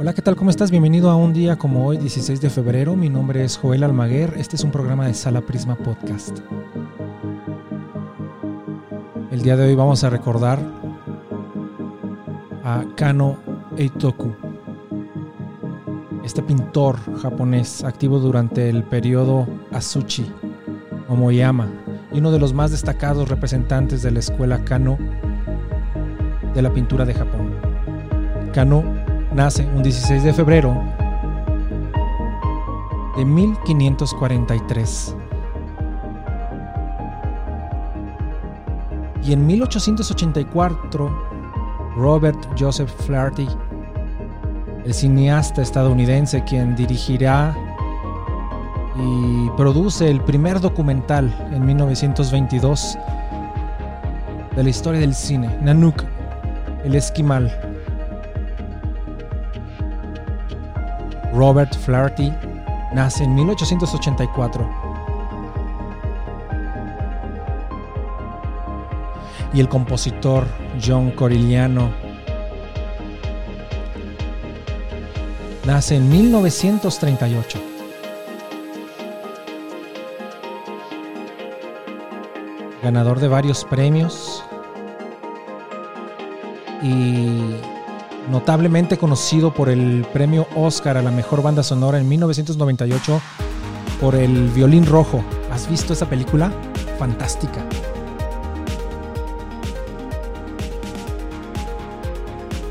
Hola, 0.00 0.14
¿qué 0.14 0.22
tal? 0.22 0.36
¿Cómo 0.36 0.48
estás? 0.48 0.70
Bienvenido 0.70 1.10
a 1.10 1.16
un 1.16 1.32
día 1.32 1.56
como 1.56 1.84
hoy, 1.84 1.98
16 1.98 2.40
de 2.40 2.50
febrero. 2.50 2.96
Mi 2.96 3.10
nombre 3.10 3.44
es 3.44 3.56
Joel 3.58 3.82
Almaguer. 3.82 4.32
Este 4.38 4.56
es 4.56 4.64
un 4.64 4.70
programa 4.70 5.06
de 5.06 5.12
Sala 5.12 5.40
Prisma 5.40 5.74
Podcast. 5.74 6.38
El 9.30 9.42
día 9.42 9.56
de 9.56 9.66
hoy 9.66 9.74
vamos 9.74 10.04
a 10.04 10.10
recordar 10.10 10.60
a 12.64 12.84
Kano 12.96 13.38
Eitoku, 13.76 14.34
este 16.24 16.42
pintor 16.42 16.96
japonés 17.20 17.84
activo 17.84 18.18
durante 18.18 18.68
el 18.68 18.84
periodo 18.84 19.46
Asuchi 19.72 20.26
Momoyama 21.08 21.68
y 22.12 22.18
uno 22.18 22.30
de 22.30 22.38
los 22.38 22.52
más 22.52 22.70
destacados 22.70 23.28
representantes 23.28 24.02
de 24.02 24.10
la 24.10 24.18
escuela 24.18 24.64
Kano 24.64 24.98
de 26.54 26.62
la 26.62 26.72
pintura 26.72 27.04
de 27.04 27.14
Japón. 27.14 27.54
Kano 28.52 28.84
nace 29.34 29.66
un 29.74 29.82
16 29.82 30.22
de 30.22 30.32
febrero 30.32 30.76
de 33.16 33.24
1543. 33.24 35.16
Y 39.24 39.32
en 39.32 39.46
1884, 39.46 41.10
Robert 41.96 42.38
Joseph 42.58 42.90
Flaherty, 43.04 43.48
el 44.84 44.94
cineasta 44.94 45.62
estadounidense 45.62 46.44
quien 46.44 46.76
dirigirá 46.76 47.54
y 48.98 49.50
produce 49.56 50.10
el 50.10 50.20
primer 50.20 50.60
documental 50.60 51.32
en 51.52 51.64
1922 51.64 52.98
de 54.56 54.62
la 54.62 54.68
historia 54.68 55.00
del 55.00 55.14
cine, 55.14 55.56
Nanook, 55.62 56.04
el 56.84 56.94
esquimal, 56.94 57.52
Robert 61.38 61.72
Flaherty 61.76 62.32
nace 62.92 63.22
en 63.22 63.34
1884. 63.34 64.68
Y 69.54 69.60
el 69.60 69.68
compositor 69.68 70.46
John 70.84 71.12
Corigliano 71.12 71.90
nace 75.64 75.94
en 75.94 76.08
1938. 76.08 77.77
Ganador 82.82 83.18
de 83.18 83.28
varios 83.28 83.64
premios 83.64 84.44
y 86.82 87.56
notablemente 88.30 88.98
conocido 88.98 89.52
por 89.52 89.68
el 89.68 90.06
premio 90.12 90.46
Oscar 90.54 90.96
a 90.96 91.02
la 91.02 91.10
mejor 91.10 91.42
banda 91.42 91.62
sonora 91.62 91.98
en 91.98 92.08
1998 92.08 93.20
por 94.00 94.14
el 94.14 94.48
Violín 94.50 94.86
Rojo. 94.86 95.24
¿Has 95.50 95.68
visto 95.68 95.92
esa 95.92 96.08
película? 96.08 96.52
Fantástica. 96.98 97.64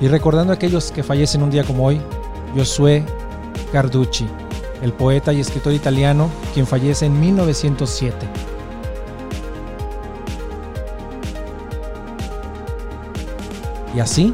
Y 0.00 0.06
recordando 0.06 0.52
a 0.52 0.56
aquellos 0.56 0.92
que 0.92 1.02
fallecen 1.02 1.42
un 1.42 1.50
día 1.50 1.64
como 1.64 1.86
hoy, 1.86 2.00
Josué 2.56 3.04
Carducci, 3.72 4.26
el 4.80 4.92
poeta 4.92 5.32
y 5.32 5.40
escritor 5.40 5.72
italiano, 5.72 6.30
quien 6.54 6.68
fallece 6.68 7.06
en 7.06 7.18
1907. 7.18 8.16
Y 13.98 14.00
así 14.00 14.32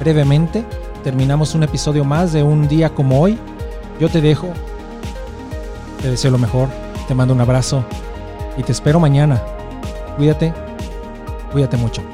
brevemente 0.00 0.64
terminamos 1.04 1.54
un 1.54 1.62
episodio 1.62 2.04
más 2.04 2.32
de 2.32 2.42
un 2.42 2.66
día 2.66 2.90
como 2.90 3.20
hoy. 3.20 3.38
Yo 4.00 4.08
te 4.08 4.20
dejo, 4.20 4.48
te 6.02 6.10
deseo 6.10 6.32
lo 6.32 6.38
mejor, 6.38 6.68
te 7.06 7.14
mando 7.14 7.32
un 7.32 7.40
abrazo 7.40 7.84
y 8.56 8.64
te 8.64 8.72
espero 8.72 8.98
mañana. 8.98 9.40
Cuídate, 10.16 10.52
cuídate 11.52 11.76
mucho. 11.76 12.13